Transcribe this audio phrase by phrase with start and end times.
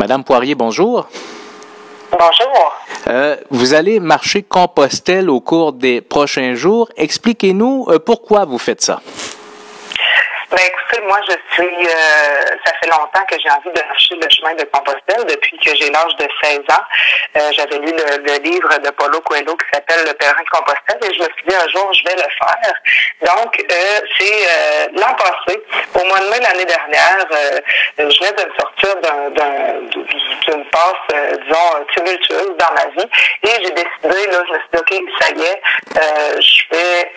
[0.00, 1.06] Madame Poirier, bonjour.
[2.10, 2.72] Bonjour.
[3.06, 6.88] Euh, vous allez marcher Compostelle au cours des prochains jours.
[6.96, 9.02] Expliquez-nous euh, pourquoi vous faites ça.
[10.50, 14.28] Ben écoutez, moi je suis euh, ça fait longtemps que j'ai envie de marcher le
[14.30, 16.82] chemin de Compostelle depuis que j'ai l'âge de 16 ans.
[17.36, 21.14] Euh, J'avais lu le, livre de Paulo Coelho qui s'appelle Le pèlerin de Compostelle et
[21.14, 22.74] je me suis dit un jour je vais le faire.
[23.32, 25.62] Donc euh, c'est euh, l'an passé,
[25.94, 27.60] au mois de mai l'année dernière, euh,
[27.98, 28.96] je venais de me sortir
[30.48, 33.08] d'une passe, disons, tumultueuse dans ma vie
[33.44, 35.62] et j'ai décidé, là, je me suis dit, OK, ça y est,
[36.40, 37.12] je vais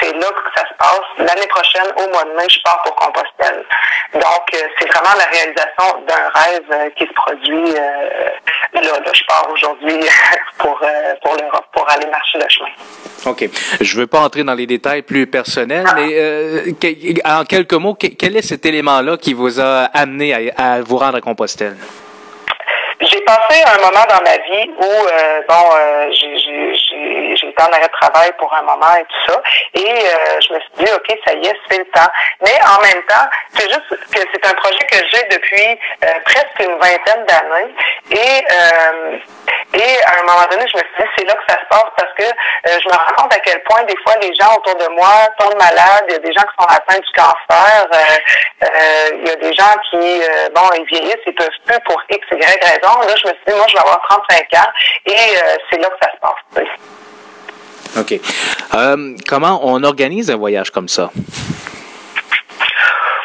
[0.00, 1.00] c'est là que ça se passe.
[1.18, 3.64] L'année prochaine, au mois de mai, je pars pour Compostelle.
[4.14, 4.22] Donc,
[4.54, 7.74] euh, c'est vraiment la réalisation d'un rêve euh, qui se produit.
[7.76, 10.00] Euh, là, je pars aujourd'hui
[10.58, 10.80] pour,
[11.22, 12.70] pour l'Europe, pour aller marcher le chemin.
[13.26, 13.48] OK.
[13.80, 18.36] Je ne veux pas entrer dans les détails plus personnels, mais en quelques mots, quel
[18.36, 21.76] est cet élément-là qui vous a amené à, vous rendre à Compostelle?
[23.00, 25.06] J'ai passé un moment dans ma vie où,
[25.48, 26.69] bon, j'ai
[27.50, 29.42] j'étais en arrêt de travail pour un moment et tout ça.
[29.74, 32.10] Et euh, je me suis dit, OK, ça y est, c'est le temps.
[32.42, 36.60] Mais en même temps, c'est juste que c'est un projet que j'ai depuis euh, presque
[36.60, 37.74] une vingtaine d'années.
[38.10, 39.18] Et, euh,
[39.74, 41.90] et à un moment donné, je me suis dit, c'est là que ça se passe
[41.96, 42.24] parce que
[42.64, 45.58] je me rends compte à quel point des fois les gens autour de moi tombent
[45.58, 46.04] malades.
[46.08, 47.88] Il y a des gens qui sont atteints du cancer.
[49.14, 50.22] il y a des gens qui,
[50.54, 53.00] bon, ils vieillissent, ils peuvent plus pour X, Y raison.
[53.00, 54.70] Là, je me suis dit, moi, je vais avoir 35 ans
[55.06, 55.36] et
[55.70, 57.09] c'est là que ça se passe.
[57.98, 58.14] OK.
[58.74, 61.10] Euh, comment on organise un voyage comme ça?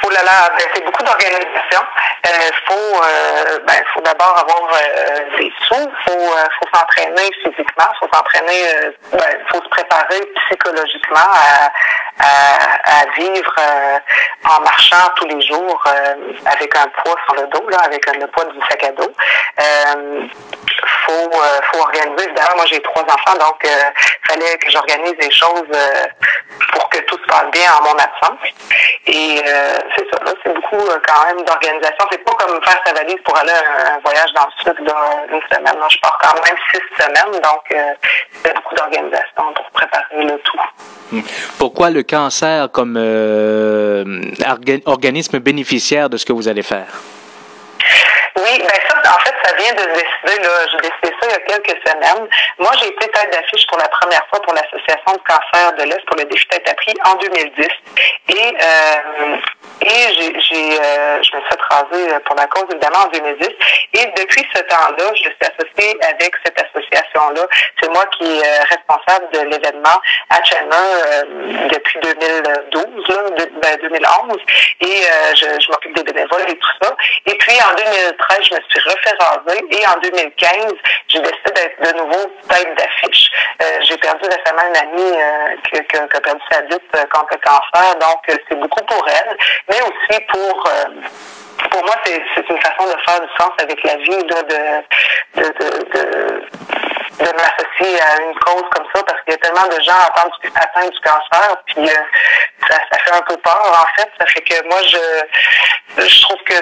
[0.03, 1.81] Oh là là, ben, c'est beaucoup d'organisation.
[2.23, 4.71] Il euh, faut, euh, ben, faut d'abord avoir
[5.37, 6.27] des sous, il faut,
[6.59, 8.63] faut s'entraîner physiquement, il faut s'entraîner,
[9.11, 11.71] ben, faut se préparer psychologiquement à,
[12.19, 13.55] à, vivre
[14.45, 15.83] en marchant tous les jours
[16.45, 19.13] avec un poids sur le dos, là, avec le poids du sac à dos
[21.05, 22.27] faut, euh, faut organiser.
[22.55, 23.91] Moi j'ai trois enfants, donc il euh,
[24.27, 26.05] fallait que j'organise des choses euh,
[26.73, 28.39] pour que tout se passe bien en mon absence.
[29.07, 29.41] Et
[29.95, 32.05] c'est ça, là, c'est beaucoup quand même d'organisation.
[32.11, 35.41] C'est pas comme faire sa valise pour aller un, un voyage dans le sud d'une
[35.51, 35.79] semaine.
[35.79, 37.63] Là, je pars quand même six semaines, donc
[38.43, 40.59] c'est beaucoup d'organisation pour préparer le tout.
[41.11, 41.21] Hmm.
[41.59, 42.97] Pourquoi le cancer comme
[44.85, 46.87] organisme bénéficiaire de ce que vous allez faire?
[48.37, 50.49] Oui, ben ça, en fait, ça vient de se décider, là.
[50.71, 52.27] J'ai décidé ça il y a quelques semaines.
[52.59, 56.05] Moi, j'ai été tête d'affiche pour la première fois pour l'Association de cancer de l'Est
[56.05, 57.67] pour le défi tête à prix en 2010.
[58.27, 59.37] Et, euh,
[59.81, 63.49] et j'ai, euh, je me suis fait raser pour la cause, évidemment, en 2010.
[63.93, 67.47] Et depuis ce temps-là, je suis associée avec cette association-là.
[67.81, 71.23] C'est moi qui est euh, responsable de l'événement à Chandler euh,
[71.71, 74.37] depuis 2012, là, de, ben, 2011.
[74.81, 76.95] Et euh, je, je m'occupe des bénévoles et tout ça.
[77.27, 80.73] Et puis, en 2013, je me suis refait raser et en 2015,
[81.07, 83.31] j'ai décidé d'être de nouveau tête d'affiche.
[83.61, 87.37] Euh, j'ai perdu récemment une amie euh, qui, a perdu sa vie euh, contre le
[87.37, 89.37] cancer, donc euh, c'est beaucoup pour elle,
[89.69, 90.69] mais aussi pour
[91.71, 95.47] pour moi, c'est une façon de faire du sens avec la vie, de, de, de,
[95.93, 96.41] de,
[97.19, 100.89] de m'associer à une cause comme ça parce qu'il y a tellement de gens atteints
[100.89, 102.03] du, cancer, puis euh,
[102.67, 104.09] ça, ça, fait un peu peur en fait.
[104.19, 106.59] Ça fait que moi je je trouve que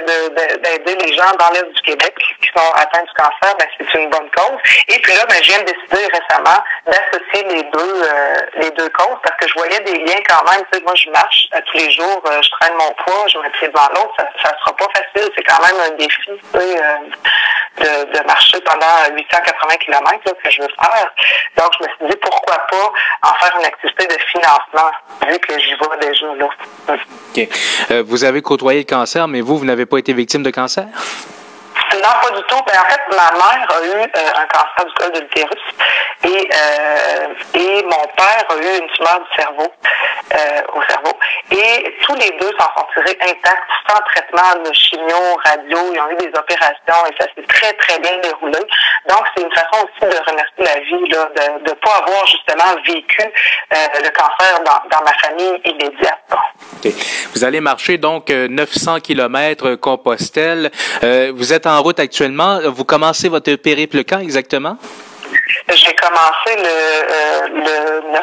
[0.59, 4.09] d'aider les gens dans l'est du Québec qui sont atteints du cancer, ben, c'est une
[4.09, 4.59] bonne cause.
[4.89, 8.89] Et puis là, ben, je viens de décider récemment d'associer les deux euh, les deux
[8.89, 10.63] causes parce que je voyais des liens quand même.
[10.71, 13.39] Tu sais, moi je marche à tous les jours, euh, je traîne mon poids, je
[13.59, 15.31] pied devant l'autre, ça, ça sera pas facile.
[15.35, 16.31] C'est quand même un défi.
[16.53, 16.81] Sais,
[17.79, 21.09] de, de, marcher pendant 880 km que je veux faire.
[21.57, 22.91] Donc, je me suis dit, pourquoi pas
[23.23, 24.91] en faire une activité de financement,
[25.27, 26.47] vu que j'y vais déjà là.
[26.89, 27.49] OK.
[27.91, 30.85] Euh, vous avez côtoyé le cancer, mais vous, vous n'avez pas été victime de cancer?
[32.01, 32.61] Non, pas du tout.
[32.65, 35.61] Ben, en fait, ma mère a eu euh, un cancer du col de l'utérus
[36.23, 39.73] et, euh, et mon père a eu une tumeur du cerveau,
[40.33, 41.11] euh, au cerveau.
[41.51, 45.93] Et tous les deux s'en sont tirés intacts, sans traitement de chimio, radio.
[45.93, 48.59] Ils ont eu des opérations et ça s'est très, très bien déroulé.
[49.09, 52.81] Donc, c'est une façon aussi de remercier la vie, là, de ne pas avoir justement
[52.85, 56.23] vécu euh, le cancer dans, dans ma famille immédiate.
[57.33, 60.71] Vous allez marcher donc 900 km Compostelle.
[61.33, 62.59] vous êtes en route actuellement.
[62.65, 64.77] Vous commencez votre périple quand exactement?
[65.69, 67.47] J'ai commencé le, euh,
[68.03, 68.21] le 9.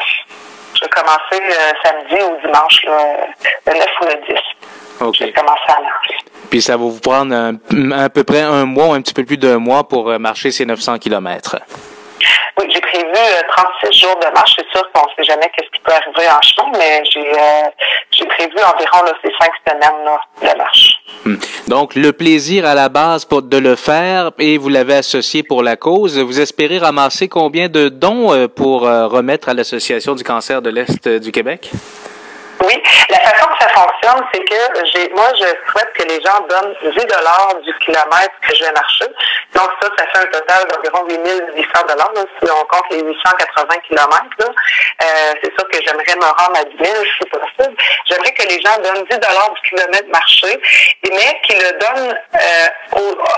[0.81, 5.07] J'ai commencé euh, samedi ou dimanche, le 9 ou le 10.
[5.07, 5.15] OK.
[5.17, 6.17] J'ai commencé à marcher.
[6.51, 9.57] Puis ça va vous prendre à peu près un mois, un petit peu plus d'un
[9.57, 11.55] mois pour euh, marcher ces 900 kilomètres.
[12.59, 13.07] Oui, j'ai prévu
[13.81, 14.51] 36 jours de marche.
[14.57, 17.23] C'est sûr qu'on ne sait jamais qu'est-ce qui peut arriver en chemin, mais j'ai
[18.11, 21.01] j'ai prévu environ là, ces cinq semaines là, de marche.
[21.25, 21.37] Hmm.
[21.69, 25.63] Donc, le plaisir à la base pour de le faire et vous l'avez associé pour
[25.63, 26.19] la cause.
[26.19, 30.69] Vous espérez ramasser combien de dons euh, pour euh, remettre à l'Association du cancer de
[30.69, 31.71] l'Est du Québec?
[32.63, 36.39] Oui, la façon que ça fonctionne, c'est que j'ai, moi, je souhaite que les gens
[36.47, 39.05] donnent 10 dollars du kilomètre que je vais marcher.
[39.55, 41.19] Donc ça, ça fait un total d'environ 8
[41.55, 44.51] 800 dollars si on compte les 880 kilomètres.
[45.03, 47.75] Euh, c'est sûr que j'aimerais me rendre à 10 000 si possible.
[48.05, 50.61] J'aimerais que les gens donnent 10 dollars du kilomètre marché,
[51.11, 53.31] mais qu'ils le donnent euh, pour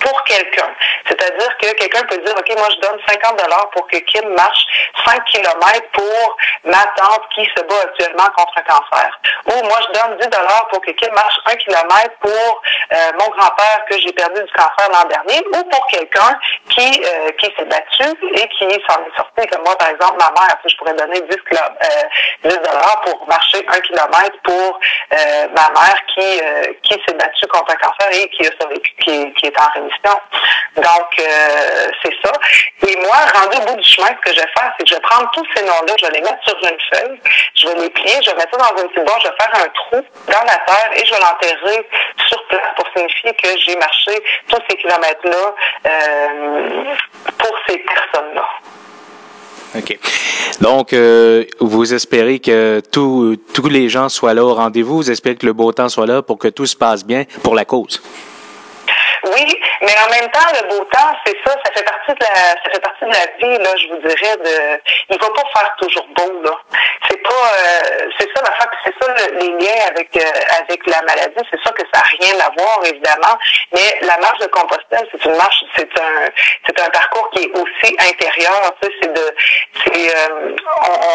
[0.00, 0.70] pour quelqu'un.
[1.06, 4.66] C'est-à-dire que quelqu'un peut dire, ok, moi je donne 50 dollars pour que Kim marche
[5.06, 9.20] 5 kilomètres pour ma tante qui se bat actuellement contre un cancer.
[9.46, 13.28] Ou moi, je donne 10 dollars pour que Kim marche un kilomètre pour euh, mon
[13.36, 16.38] grand-père que j'ai perdu du cancer l'an dernier, ou pour quelqu'un
[16.68, 20.30] qui euh, qui s'est battu et qui s'en est sorti, comme moi, par exemple, ma
[20.40, 24.80] mère, je pourrais donner 10, euh, dollars pour marcher un kilomètre pour
[25.10, 26.40] ma mère qui
[26.82, 30.20] qui s'est battue contre un cancer et qui a survécu, qui, qui est en rémission.
[30.76, 32.32] Donc, c'est ça.
[32.88, 34.94] Et moi, rendu au bout du chemin, ce que je vais faire, c'est que je
[34.94, 37.20] vais prendre tous ces noms-là, je vais les mettre sur une feuille,
[37.54, 39.68] je vais les plier, je vais mettre ça dans une petite je vais faire un
[39.68, 41.88] trou dans la terre et je vais l'enterrer
[42.28, 45.54] sur place pour signifier que j'ai marché tous ces kilomètres-là
[45.86, 46.94] euh,
[47.38, 48.48] pour ces personnes-là.
[49.74, 49.98] OK.
[50.60, 54.96] Donc, euh, vous espérez que tous les gens soient là au rendez-vous.
[54.96, 57.54] Vous espérez que le beau temps soit là pour que tout se passe bien pour
[57.54, 58.02] la cause.
[59.24, 59.46] Oui,
[59.92, 62.70] mais en même temps, le beau temps, c'est ça, ça fait partie de la, ça
[62.72, 64.80] fait partie de la vie, là, je vous dirais, de,
[65.10, 66.56] il va pas faire toujours beau, là.
[67.08, 68.52] C'est pas, euh, c'est ça la
[68.84, 72.40] c'est ça les liens avec, euh, avec la maladie, c'est ça que ça n'a rien
[72.40, 73.38] à voir, évidemment,
[73.72, 76.30] mais la marche de Compostelle, c'est une marche, c'est un,
[76.66, 79.34] c'est un parcours qui est aussi intérieur, tu sais, c'est de,
[79.84, 80.56] c'est, euh,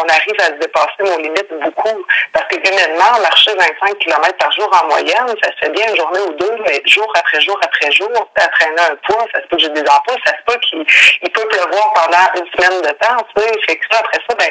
[0.02, 4.52] on, arrive à se dépasser nos limites beaucoup, parce que humainement, marcher 25 km par
[4.52, 7.58] jour en moyenne, ça se fait bien une journée ou deux, mais jour après jour
[7.62, 8.30] après jour, jours
[8.78, 11.92] un poids, ça se peut que j'ai des emplois, ça se peut qu'il peut pleuvoir
[11.94, 13.52] pendant une semaine de temps, tu sais.
[13.66, 14.50] Fait que ça, après ça, ben,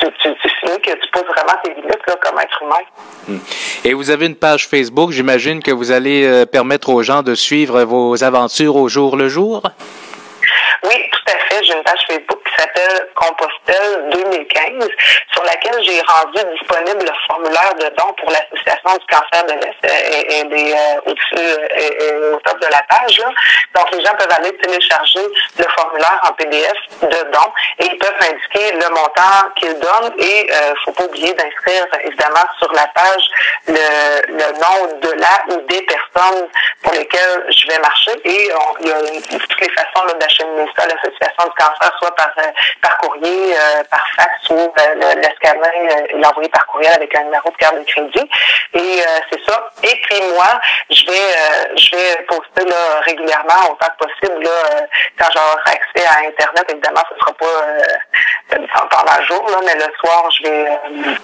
[0.00, 2.84] tu, tu, tu finis que tu poses vraiment tes limites là, comme être humain.
[3.28, 3.38] Hmm.
[3.84, 7.34] Et vous avez une page Facebook, j'imagine que vous allez euh, permettre aux gens de
[7.34, 9.62] suivre vos aventures au jour le jour?
[10.84, 11.64] Oui, tout à fait.
[11.64, 14.88] J'ai une page Facebook s'appelle Compostelle 2015,
[15.32, 19.84] sur laquelle j'ai rendu disponible le formulaire de don pour l'Association du cancer de l'Est.
[19.84, 23.22] et est euh, au-dessus, au top de la page.
[23.74, 25.26] Donc, les gens peuvent aller télécharger
[25.58, 30.46] le formulaire en PDF de don et ils peuvent indiquer le montant qu'ils donnent et
[30.46, 33.28] il euh, faut pas oublier d'inscrire, évidemment, sur la page
[33.68, 36.48] le, le nom de la ou des personnes
[36.82, 38.50] pour lesquelles je vais marcher et
[38.80, 42.41] il y a toutes les façons d'acheminer ça à l'Association du cancer, soit par, euh,
[42.80, 47.50] par courrier, euh, par fax ou euh, le, le l'envoyer par courriel avec un numéro
[47.50, 48.30] de carte de crédit.
[48.74, 49.70] Et c'est ça.
[49.82, 50.60] Et puis moi,
[50.90, 54.86] je vais je vais poster là, régulièrement autant que possible là,
[55.18, 56.64] quand j'aurai accès à Internet.
[56.70, 58.56] Évidemment, ce sera pas
[58.90, 61.16] pendant le jour, là, mais le soir, je vais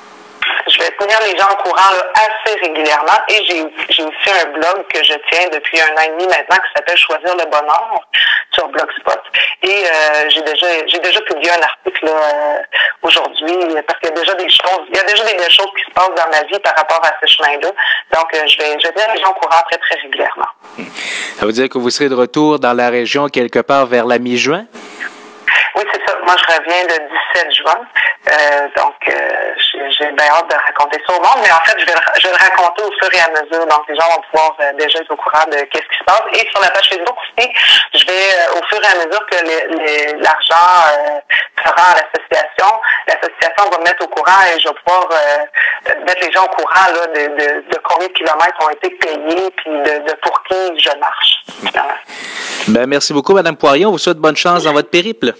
[0.67, 3.63] je vais tenir les gens au courant assez régulièrement et j'ai
[4.03, 7.37] aussi un blog que je tiens depuis un an et demi maintenant qui s'appelle Choisir
[7.37, 8.01] le bonheur
[8.53, 9.21] sur Blogspot.
[9.69, 12.59] Et euh, j'ai déjà j'ai déjà publié un article euh,
[13.03, 13.55] aujourd'hui
[13.87, 15.85] parce qu'il y a déjà des choses, il y a déjà des belles choses qui
[15.85, 17.69] se passent dans ma vie par rapport à ce chemin-là.
[18.15, 20.49] Donc euh, je vais je vais tenir les gens au courant très très régulièrement.
[21.39, 24.19] Ça veut dire que vous serez de retour dans la région quelque part vers la
[24.19, 24.65] mi-juin?
[25.77, 26.19] Oui, c'est ça.
[26.25, 26.99] Moi, je reviens le
[27.35, 27.79] 17 juin.
[28.29, 29.55] Euh, donc, euh,
[29.91, 31.41] j'ai bien hâte de raconter ça au monde.
[31.43, 33.67] Mais en fait, je vais, le, je le raconter au fur et à mesure.
[33.67, 36.23] Donc, les gens vont pouvoir euh, déjà être au courant de qu'est-ce qui se passe.
[36.35, 37.49] Et sur la page Facebook aussi,
[37.95, 40.69] je vais, au fur et à mesure que l'argent
[41.57, 45.09] se rend à l'association, l'association va me mettre au courant et je vais pouvoir
[46.07, 50.13] mettre les gens au courant de, combien de kilomètres ont été payés puis de, de
[50.23, 51.39] pour qui je marche.
[52.69, 53.87] Ben, merci beaucoup, Madame Poirier.
[53.87, 55.33] On vous souhaite bonne chance dans votre périple.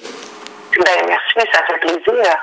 [0.79, 2.37] Ben, merci, ça fait plaisir.